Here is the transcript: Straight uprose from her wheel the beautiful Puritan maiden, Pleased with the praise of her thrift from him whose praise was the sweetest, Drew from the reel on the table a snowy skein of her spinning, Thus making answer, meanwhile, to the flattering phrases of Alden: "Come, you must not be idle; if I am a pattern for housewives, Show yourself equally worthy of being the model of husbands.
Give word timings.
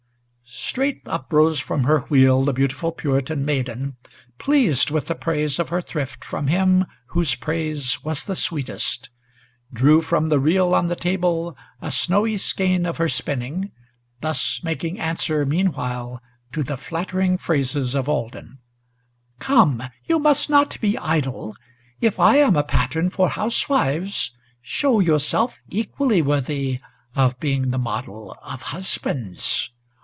Straight 0.53 1.01
uprose 1.05 1.61
from 1.61 1.83
her 1.85 1.99
wheel 2.01 2.43
the 2.43 2.51
beautiful 2.51 2.91
Puritan 2.91 3.45
maiden, 3.45 3.95
Pleased 4.37 4.91
with 4.91 5.07
the 5.07 5.15
praise 5.15 5.59
of 5.59 5.69
her 5.69 5.81
thrift 5.81 6.25
from 6.25 6.47
him 6.47 6.85
whose 7.07 7.35
praise 7.35 8.03
was 8.03 8.25
the 8.25 8.35
sweetest, 8.35 9.09
Drew 9.71 10.01
from 10.01 10.27
the 10.27 10.39
reel 10.39 10.73
on 10.75 10.87
the 10.87 10.95
table 10.95 11.55
a 11.81 11.89
snowy 11.89 12.35
skein 12.35 12.85
of 12.85 12.97
her 12.97 13.07
spinning, 13.07 13.71
Thus 14.19 14.61
making 14.61 14.99
answer, 14.99 15.45
meanwhile, 15.45 16.21
to 16.51 16.63
the 16.63 16.77
flattering 16.77 17.37
phrases 17.37 17.95
of 17.95 18.09
Alden: 18.09 18.59
"Come, 19.39 19.81
you 20.05 20.19
must 20.19 20.49
not 20.49 20.79
be 20.81 20.97
idle; 20.97 21.55
if 22.01 22.19
I 22.19 22.37
am 22.37 22.57
a 22.57 22.63
pattern 22.63 23.09
for 23.09 23.29
housewives, 23.29 24.33
Show 24.61 24.99
yourself 24.99 25.61
equally 25.69 26.21
worthy 26.21 26.79
of 27.15 27.39
being 27.39 27.71
the 27.71 27.77
model 27.77 28.37
of 28.43 28.63
husbands. 28.63 29.69